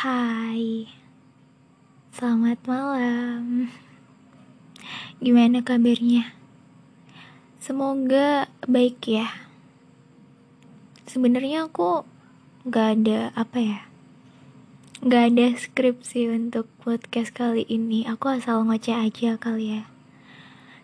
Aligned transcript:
Hai, 0.00 0.88
selamat 2.16 2.64
malam. 2.64 3.68
Gimana 5.20 5.60
kabarnya? 5.60 6.32
Semoga 7.60 8.48
baik 8.64 9.04
ya. 9.04 9.28
Sebenarnya 11.04 11.68
aku 11.68 12.08
gak 12.64 12.96
ada 12.96 13.28
apa 13.36 13.60
ya, 13.60 13.80
gak 15.04 15.36
ada 15.36 15.52
skripsi 15.60 16.32
untuk 16.32 16.64
podcast 16.80 17.36
kali 17.36 17.68
ini. 17.68 18.08
Aku 18.08 18.32
asal 18.32 18.64
ngoceh 18.64 18.96
aja 18.96 19.36
kali 19.36 19.84
ya. 19.84 19.84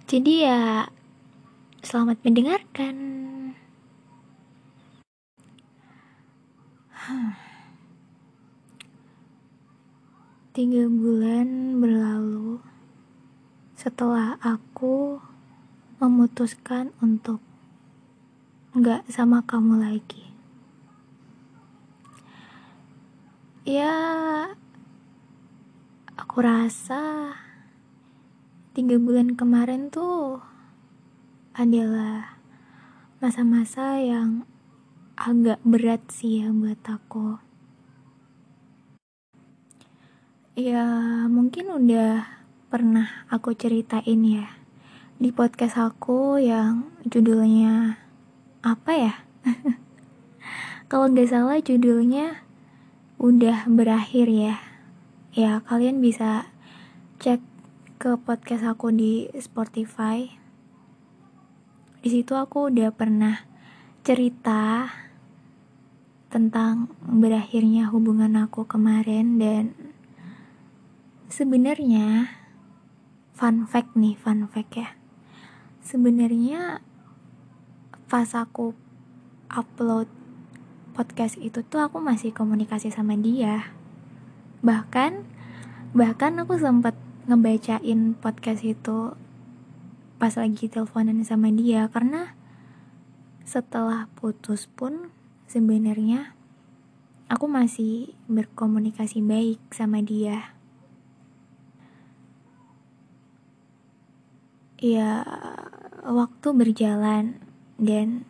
Jadi 0.04 0.44
ya, 0.44 0.92
selamat 1.80 2.20
mendengarkan. 2.20 2.96
Tiga 10.56 10.88
bulan 10.88 11.76
berlalu 11.84 12.64
setelah 13.76 14.40
aku 14.40 15.20
memutuskan 16.00 16.96
untuk 16.96 17.44
nggak 18.72 19.04
sama 19.12 19.44
kamu 19.44 19.84
lagi. 19.84 20.32
Ya, 23.68 24.00
aku 26.16 26.40
rasa 26.40 27.36
tiga 28.72 28.96
bulan 28.96 29.36
kemarin 29.36 29.93
tuh 29.93 30.40
adalah 31.52 32.41
masa-masa 33.20 34.00
yang 34.00 34.48
agak 35.20 35.60
berat 35.68 36.00
sih 36.08 36.41
ya 36.41 36.48
buat 36.48 36.80
aku. 36.88 37.45
Ya, 40.56 40.88
mungkin 41.28 41.69
udah 41.69 42.24
pernah 42.72 43.28
aku 43.28 43.52
ceritain 43.52 44.24
ya 44.24 44.56
di 45.20 45.28
podcast 45.28 45.76
aku 45.76 46.40
yang 46.40 46.96
judulnya 47.04 48.00
apa 48.64 48.92
ya? 48.96 49.14
Kalau 50.88 51.12
nggak 51.12 51.28
salah 51.28 51.60
judulnya 51.60 52.40
udah 53.20 53.68
berakhir 53.68 54.32
ya. 54.32 54.56
Ya, 55.36 55.60
kalian 55.60 56.00
bisa 56.00 56.48
cek 57.20 57.44
ke 58.00 58.16
podcast 58.16 58.64
aku 58.64 58.88
di 58.96 59.28
Spotify. 59.36 60.24
Di 62.00 62.08
situ 62.08 62.32
aku 62.32 62.72
udah 62.72 62.96
pernah 62.96 63.44
cerita 64.08 64.88
tentang 66.32 66.88
berakhirnya 67.04 67.92
hubungan 67.92 68.41
aku 68.41 68.64
kemarin 68.64 69.36
dan 69.36 69.95
Sebenarnya 71.27 72.30
fun 73.34 73.66
fact 73.66 73.98
nih, 73.98 74.14
fun 74.14 74.46
fact 74.46 74.78
ya. 74.78 74.94
Sebenarnya 75.82 76.78
pas 78.06 78.30
aku 78.30 78.78
upload 79.50 80.06
podcast 80.94 81.34
itu 81.42 81.66
tuh 81.66 81.82
aku 81.82 81.98
masih 81.98 82.30
komunikasi 82.30 82.94
sama 82.94 83.19
dia. 83.19 83.74
Bahkan 84.62 85.27
bahkan 85.98 86.38
aku 86.38 86.62
sempat 86.62 86.94
ngebacain 87.27 88.14
podcast 88.14 88.62
itu 88.62 89.19
pas 90.22 90.32
lagi 90.38 90.70
teleponan 90.70 91.27
sama 91.27 91.50
dia 91.50 91.91
karena 91.91 92.38
setelah 93.42 94.06
putus 94.14 94.70
pun 94.70 95.10
sebenarnya 95.50 96.38
aku 97.27 97.50
masih 97.50 98.14
berkomunikasi 98.30 99.27
baik 99.27 99.58
sama 99.74 100.06
dia. 100.06 100.55
Ya 104.77 105.24
waktu 106.04 106.48
berjalan 106.53 107.41
dan 107.81 108.28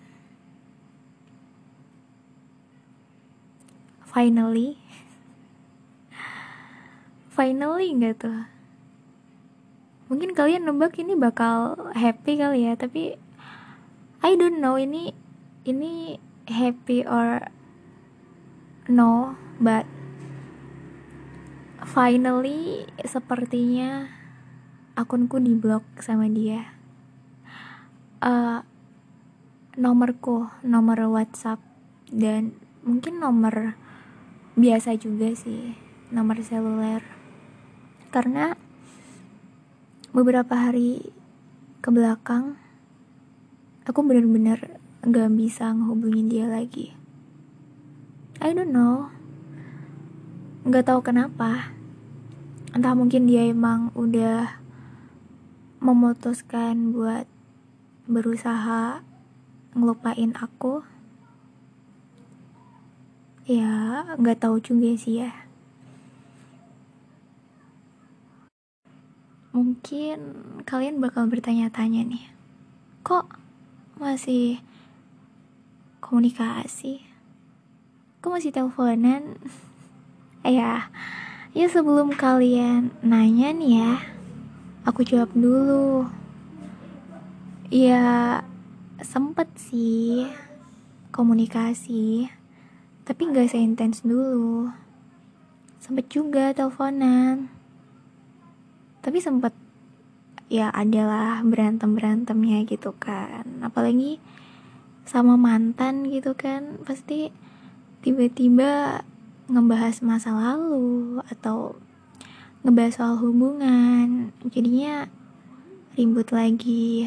finally 4.07 4.79
finally 7.37 7.91
nggak 7.95 8.17
tuh. 8.23 8.47
Mungkin 10.07 10.39
kalian 10.39 10.71
nebak 10.71 11.03
ini 11.03 11.19
bakal 11.19 11.91
happy 11.91 12.39
kali 12.39 12.71
ya 12.71 12.79
tapi 12.79 13.19
I 14.23 14.39
don't 14.39 14.63
know 14.63 14.79
ini 14.79 15.11
ini 15.67 16.23
happy 16.47 17.03
or 17.03 17.43
no 18.87 19.35
but 19.59 19.83
finally 21.83 22.87
sepertinya 23.03 24.07
akunku 24.97 25.37
diblok 25.37 25.85
sama 26.01 26.25
dia. 26.33 26.73
Uh, 28.25 28.65
nomorku 29.77 30.49
nomor 30.65 30.97
WhatsApp 31.13 31.61
dan 32.09 32.57
mungkin 32.81 33.21
nomor 33.21 33.77
biasa 34.57 34.97
juga 34.97 35.37
sih 35.37 35.77
nomor 36.09 36.41
seluler. 36.41 37.05
Karena 38.09 38.57
beberapa 40.17 40.57
hari 40.57 41.13
ke 41.85 41.93
belakang 41.93 42.57
aku 43.85 44.01
bener-bener 44.01 44.81
gak 45.05 45.29
bisa 45.37 45.77
ngehubungin 45.77 46.33
dia 46.33 46.49
lagi. 46.49 46.97
I 48.41 48.57
don't 48.57 48.73
know. 48.73 49.13
Gak 50.65 50.89
tahu 50.89 51.05
kenapa. 51.05 51.71
Entah 52.73 52.97
mungkin 52.97 53.29
dia 53.29 53.45
emang 53.45 53.93
udah 53.93 54.66
memutuskan 55.79 56.97
buat 56.97 57.29
berusaha 58.07 59.03
ngelupain 59.77 60.33
aku 60.39 60.81
ya 63.47 64.03
nggak 64.19 64.41
tahu 64.43 64.59
juga 64.59 64.91
sih 64.99 65.23
ya. 65.23 65.33
Mungkin 69.57 70.19
kalian 70.69 71.01
bakal 71.01 71.29
bertanya-tanya 71.29 72.05
nih 72.05 72.25
kok 73.07 73.31
masih 73.97 74.61
komunikasi? 76.03 77.07
Kok 78.21 78.31
masih 78.33 78.51
teleponan? 78.53 79.37
Ya 80.47 80.87
ya 81.51 81.67
sebelum 81.67 82.15
kalian 82.15 82.95
nanya 83.03 83.51
nih 83.51 83.83
ya 83.83 84.16
Aku 84.87 85.03
jawab 85.03 85.35
dulu. 85.35 86.07
Ya, 87.75 88.39
sempet 89.03 89.51
sih 89.59 90.31
komunikasi, 91.11 92.31
tapi 93.03 93.35
gak 93.35 93.51
seintens 93.51 94.07
dulu. 94.07 94.71
Sempet 95.83 96.07
juga 96.07 96.55
teleponan, 96.55 97.51
tapi 99.03 99.19
sempet 99.19 99.51
ya 100.47 100.71
adalah 100.71 101.43
berantem 101.43 101.99
berantemnya 101.99 102.63
gitu 102.63 102.95
kan. 102.95 103.43
Apalagi 103.67 104.23
sama 105.03 105.35
mantan 105.35 106.07
gitu 106.15 106.39
kan, 106.39 106.79
pasti 106.87 107.35
tiba-tiba 108.07 109.03
ngebahas 109.51 109.99
masa 110.07 110.31
lalu 110.31 111.19
atau 111.27 111.75
ngebahas 112.67 112.99
soal 112.99 113.15
hubungan. 113.23 114.35
Jadinya 114.51 115.07
ribut 115.95 116.35
lagi 116.35 117.07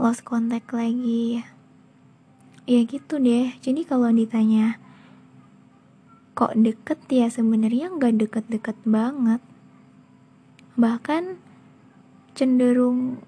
lost 0.00 0.24
contact 0.24 0.72
lagi. 0.72 1.44
Ya 2.64 2.80
gitu 2.88 3.20
deh. 3.20 3.52
Jadi 3.60 3.84
kalau 3.84 4.08
ditanya 4.08 4.80
kok 6.32 6.56
deket? 6.56 7.04
Ya 7.12 7.28
sebenarnya 7.28 7.92
nggak 7.92 8.16
deket-deket 8.16 8.80
banget. 8.88 9.44
Bahkan 10.80 11.36
cenderung 12.32 13.20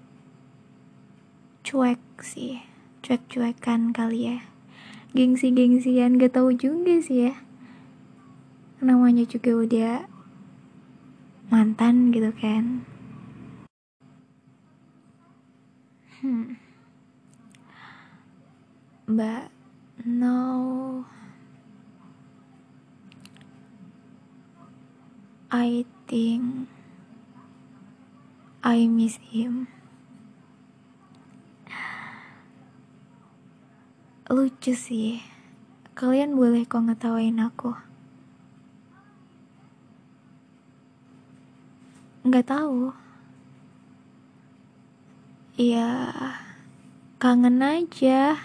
cuek 1.61 2.01
sih. 2.25 2.65
Cuek-cuekan 3.05 3.93
kali 3.93 4.33
ya. 4.33 4.37
Gengsi-gengsian 5.13 6.17
gak 6.17 6.41
tahu 6.41 6.57
juga 6.57 6.97
sih 7.05 7.29
ya. 7.29 7.37
Namanya 8.81 9.29
juga 9.29 9.53
udah 9.53 10.14
mantan 11.49 12.09
gitu 12.09 12.33
kan. 12.35 12.81
Hmm. 16.21 16.57
But 19.05 19.53
no 20.01 21.05
I 25.53 25.85
think 26.09 26.67
I 28.65 28.89
miss 28.89 29.21
him. 29.21 29.69
Lucu 34.25 34.73
sih. 34.73 35.21
Kalian 35.93 36.33
boleh 36.33 36.65
kok 36.65 36.89
ngetawain 36.89 37.37
aku 37.37 37.84
nggak 42.25 42.49
tahu. 42.49 42.89
Ya 45.61 46.09
kangen 47.21 47.61
aja. 47.61 48.35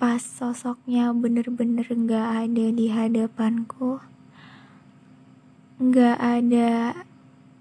Pas 0.00 0.22
sosoknya 0.22 1.12
bener-bener 1.12 1.84
nggak 1.84 2.48
ada 2.48 2.66
di 2.72 2.86
hadapanku 2.88 4.00
nggak 5.80 6.20
ada 6.20 6.92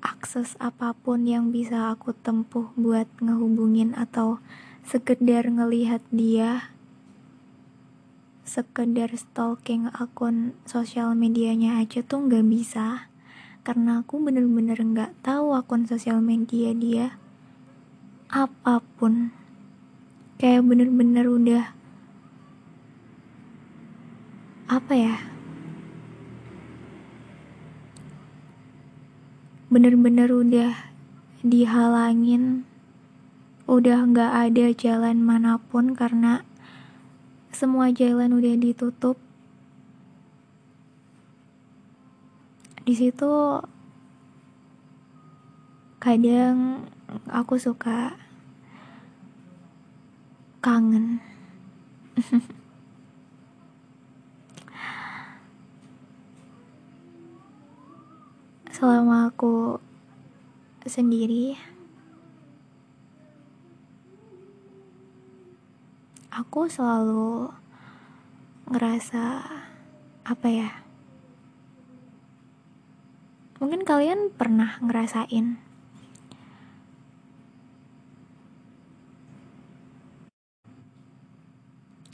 akses 0.04 0.60
apa 0.60 0.92
pun 0.92 1.24
yang 1.24 1.56
bisa 1.56 1.96
aku 1.96 2.12
tempuh 2.12 2.68
buat 2.76 3.08
ngehubungin 3.24 3.96
atau 3.96 4.44
sekedar 4.84 5.48
ngelihat 5.48 6.04
dia 6.12 6.76
sekedar 8.50 9.14
stalking 9.14 9.94
akun 9.94 10.58
sosial 10.66 11.14
medianya 11.14 11.78
aja 11.78 12.02
tuh 12.02 12.26
nggak 12.26 12.50
bisa. 12.50 13.14
Karena 13.62 14.02
aku 14.02 14.18
bener-bener 14.18 14.82
nggak 14.82 15.14
-bener 15.14 15.22
tahu 15.22 15.54
akun 15.54 15.86
sosial 15.86 16.18
media 16.18 16.74
dia 16.74 17.14
apa 18.34 18.82
pun. 18.98 19.30
Kayak 20.42 20.66
bener-bener 20.66 21.30
udah 21.30 21.64
apa 24.66 24.94
ya? 24.98 25.16
Bener-bener 29.70 30.34
udah 30.34 30.74
dihalangin. 31.46 32.66
Udah 33.70 34.10
nggak 34.10 34.34
ada 34.50 34.66
jalan 34.74 35.22
mana 35.22 35.62
pun 35.62 35.94
karena 35.94 36.49
semua 37.60 37.92
jalan 37.92 38.40
udah 38.40 38.56
ditutup. 38.56 39.20
Di 42.88 42.96
situ 42.96 43.60
kadang 46.00 46.88
aku 47.28 47.60
suka 47.60 48.16
kangen. 50.64 51.20
Selama 58.72 59.28
aku 59.36 59.84
sendiri 60.88 61.60
aku 66.40 66.72
selalu 66.72 67.52
ngerasa 68.72 69.44
apa 70.24 70.48
ya 70.48 70.72
mungkin 73.60 73.84
kalian 73.84 74.32
pernah 74.32 74.80
ngerasain? 74.80 75.60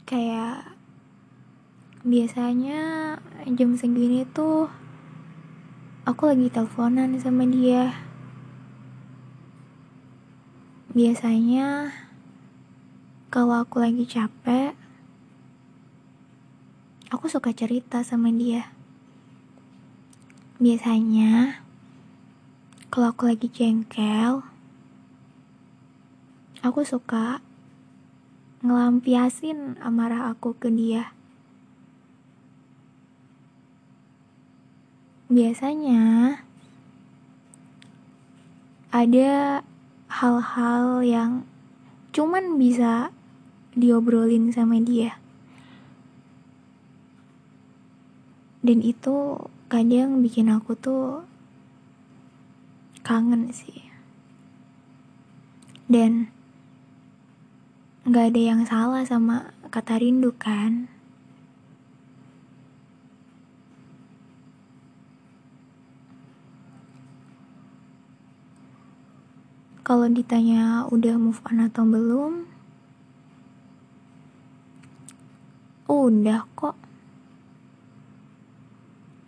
Kayak 0.02 0.74
biasanya 2.02 2.82
jam 3.54 3.78
segini 3.78 4.26
tuh 4.26 4.66
aku 6.02 6.26
lagi 6.26 6.50
teleponan 6.50 7.14
sama 7.22 7.46
dia. 7.46 7.94
Biasanya 10.90 11.94
kalau 13.36 13.60
aku 13.60 13.84
lagi 13.84 14.08
capek 14.08 14.72
aku 17.12 17.28
suka 17.28 17.52
cerita 17.52 18.00
sama 18.00 18.32
dia 18.32 18.72
Biasanya, 20.56 21.60
kalau 22.88 23.12
aku 23.12 23.28
lagi 23.28 23.44
jengkel, 23.52 24.40
aku 26.64 26.80
suka 26.80 27.44
ngelampiasin 28.64 29.76
amarah 29.84 30.32
aku 30.32 30.56
ke 30.56 30.72
dia. 30.72 31.12
Biasanya, 35.28 36.40
ada 38.88 39.60
hal-hal 40.08 41.04
yang 41.04 41.44
cuman 42.16 42.56
bisa 42.56 43.12
diobrolin 43.76 44.50
sama 44.50 44.80
dia. 44.80 45.20
Dan 48.64 48.82
itu 48.82 49.46
kadang 49.70 50.24
bikin 50.24 50.50
aku 50.50 50.74
tuh 50.74 51.22
kangen 53.06 53.54
sih 53.54 53.86
dan 55.86 56.26
nggak 58.02 58.34
ada 58.34 58.42
yang 58.42 58.62
salah 58.66 59.06
sama 59.06 59.54
kata 59.70 60.02
rindu 60.02 60.34
kan 60.34 60.90
kalau 69.86 70.10
ditanya 70.10 70.90
udah 70.90 71.14
move 71.14 71.38
on 71.46 71.62
atau 71.62 71.86
belum 71.86 72.55
udah 75.86 76.42
kok 76.58 76.76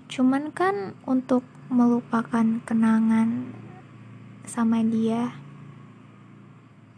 Cuman 0.08 0.50
kan 0.56 0.96
untuk 1.04 1.44
melupakan 1.68 2.64
kenangan 2.64 3.52
sama 4.48 4.80
dia 4.80 5.36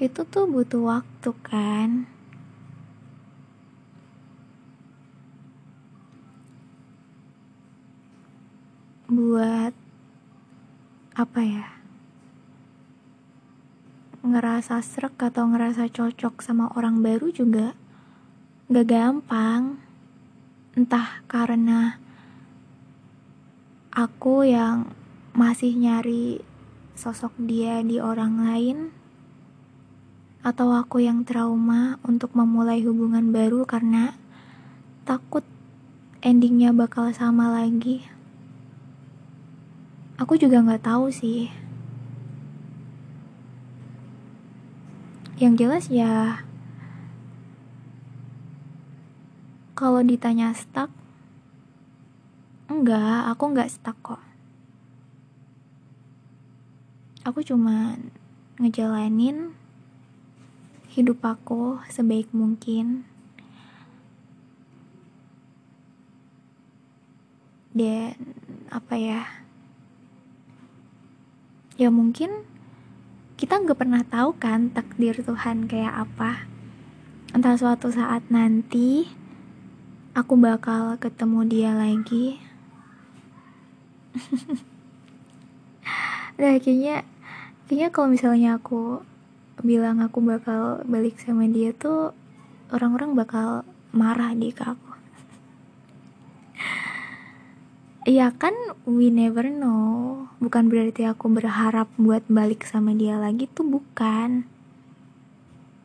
itu 0.00 0.24
tuh 0.24 0.48
butuh 0.48 0.80
waktu 0.80 1.30
kan. 1.44 2.08
Buat 9.10 9.76
apa 11.12 11.40
ya? 11.44 11.66
Ngerasa 14.24 14.80
serak 14.80 15.20
atau 15.20 15.50
ngerasa 15.50 15.90
cocok 15.92 16.40
sama 16.40 16.72
orang 16.72 17.04
baru 17.04 17.28
juga 17.28 17.76
gak 18.70 18.87
gampang. 18.87 19.82
Entah 20.78 21.26
karena 21.26 21.99
aku 23.91 24.46
yang 24.46 24.94
masih 25.34 25.74
nyari 25.74 26.39
sosok 26.94 27.34
dia 27.43 27.82
di 27.82 27.98
orang 27.98 28.39
lain, 28.39 28.79
atau 30.46 30.70
aku 30.72 31.03
yang 31.03 31.27
trauma 31.27 31.98
untuk 32.06 32.31
memulai 32.39 32.81
hubungan 32.86 33.34
baru 33.34 33.67
karena 33.67 34.15
takut 35.03 35.43
endingnya 36.22 36.70
bakal 36.70 37.10
sama 37.10 37.50
lagi. 37.50 38.06
Aku 40.20 40.39
juga 40.39 40.62
nggak 40.62 40.84
tahu 40.86 41.10
sih. 41.10 41.50
Yang 45.41 45.55
jelas 45.58 45.84
ya, 45.89 46.44
kalau 49.81 50.05
ditanya 50.05 50.53
stuck, 50.53 50.93
Enggak, 52.69 53.32
aku 53.32 53.51
enggak 53.51 53.72
stuck 53.72 53.96
kok. 54.05 54.22
Aku 57.25 57.41
cuma 57.41 57.99
ngejalanin 58.60 59.56
hidup 60.93 61.25
aku 61.25 61.81
sebaik 61.89 62.29
mungkin. 62.31 63.08
Dan 67.72 68.15
apa 68.69 68.94
ya? 69.01 69.27
Ya 71.75 71.89
mungkin 71.89 72.46
kita 73.34 73.58
nggak 73.58 73.81
pernah 73.81 74.05
tahu 74.05 74.37
kan 74.37 74.70
takdir 74.70 75.19
Tuhan 75.25 75.67
kayak 75.67 76.06
apa. 76.06 76.46
Entah 77.34 77.58
suatu 77.58 77.91
saat 77.91 78.31
nanti 78.31 79.19
aku 80.14 80.34
bakal 80.34 80.98
ketemu 80.98 81.40
dia 81.46 81.70
lagi. 81.74 82.38
Nah 86.40 86.56
kayaknya 86.56 87.05
kayaknya 87.69 87.88
kalau 87.93 88.08
misalnya 88.08 88.56
aku 88.56 89.05
bilang 89.60 90.00
aku 90.00 90.24
bakal 90.24 90.81
balik 90.88 91.20
sama 91.20 91.44
dia 91.44 91.76
tuh 91.76 92.17
orang-orang 92.72 93.12
bakal 93.12 93.69
marah 93.93 94.32
di 94.32 94.48
ke 94.48 94.64
aku. 94.64 94.90
Iya 98.08 98.32
kan 98.40 98.56
we 98.88 99.12
never 99.12 99.52
know. 99.52 100.24
Bukan 100.40 100.72
berarti 100.72 101.05
aku 101.05 101.29
berharap 101.29 101.93
buat 102.00 102.24
balik 102.24 102.64
sama 102.64 102.96
dia 102.96 103.20
lagi 103.20 103.44
tuh 103.44 103.69
bukan. 103.69 104.48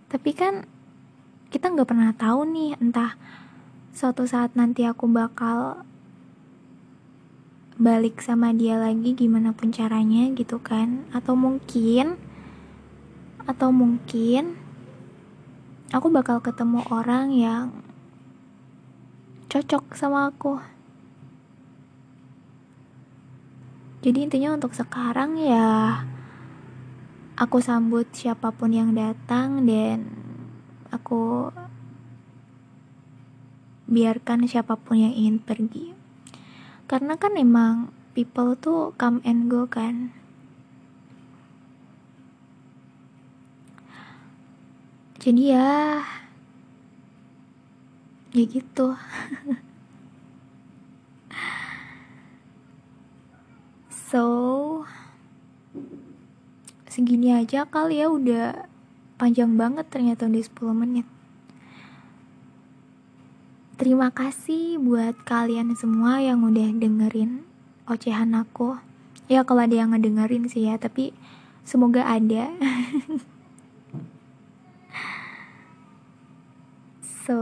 Tapi 0.08 0.32
kan 0.32 0.64
kita 1.52 1.68
nggak 1.68 1.90
pernah 1.92 2.16
tahu 2.16 2.48
nih 2.48 2.80
entah 2.80 3.20
suatu 3.96 4.28
saat 4.28 4.52
nanti 4.60 4.84
aku 4.84 5.08
bakal 5.08 5.88
balik 7.80 8.20
sama 8.20 8.52
dia 8.52 8.76
lagi 8.76 9.16
gimana 9.16 9.56
pun 9.56 9.72
caranya 9.72 10.28
gitu 10.36 10.60
kan. 10.60 11.08
Atau 11.16 11.40
mungkin 11.40 12.20
atau 13.48 13.72
mungkin 13.72 14.60
aku 15.96 16.12
bakal 16.12 16.44
ketemu 16.44 16.84
orang 16.92 17.32
yang 17.32 17.72
cocok 19.48 19.96
sama 19.96 20.28
aku. 20.28 20.60
Jadi 24.04 24.28
intinya 24.28 24.60
untuk 24.60 24.76
sekarang 24.76 25.40
ya 25.40 26.04
aku 27.40 27.64
sambut 27.64 28.12
siapa 28.12 28.52
pun 28.52 28.76
yang 28.76 28.92
datang 28.92 29.64
dan 29.64 30.04
aku 30.92 31.48
biarkan 33.96 34.44
siapa 34.44 34.76
pun 34.76 35.00
yang 35.00 35.16
ingin 35.16 35.40
pergi. 35.40 35.96
Karena 36.92 37.16
kan 37.16 37.40
emang 37.40 37.96
people 38.12 38.60
tuh 38.60 38.92
come 39.00 39.24
and 39.24 39.48
go 39.48 39.64
kan. 39.64 40.12
Jadi 45.24 45.56
ya 45.56 46.04
ya 48.36 48.44
gitu. 48.44 48.92
So 54.16 54.86
segini 56.88 57.36
aja 57.36 57.68
kali 57.68 58.00
ya 58.00 58.08
udah 58.08 58.70
panjang 59.20 59.60
banget 59.60 59.92
ternyata 59.92 60.32
udah 60.32 60.40
10 60.40 60.72
menit 60.72 61.08
Terima 63.76 64.08
kasih 64.08 64.80
buat 64.80 65.28
kalian 65.28 65.76
semua 65.76 66.24
yang 66.24 66.48
udah 66.48 66.80
dengerin 66.80 67.44
ocehan 67.92 68.32
aku. 68.32 68.80
Ya 69.28 69.44
kalau 69.44 69.68
ada 69.68 69.76
yang 69.76 69.92
ngedengerin 69.92 70.48
sih 70.48 70.72
ya, 70.72 70.80
tapi 70.80 71.12
semoga 71.68 72.08
ada. 72.08 72.56
so, 77.28 77.36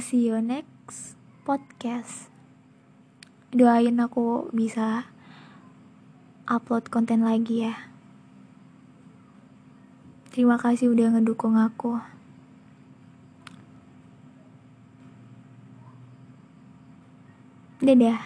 see 0.00 0.32
you 0.32 0.40
next 0.40 1.20
podcast. 1.44 2.32
Doain 3.52 4.00
aku 4.00 4.48
bisa 4.56 5.12
upload 6.48 6.88
konten 6.88 7.20
lagi 7.20 7.68
ya. 7.68 7.76
Terima 10.32 10.56
kasih 10.56 10.88
udah 10.88 11.20
ngedukung 11.20 11.60
aku. 11.60 12.00
Dadah. 17.90 18.22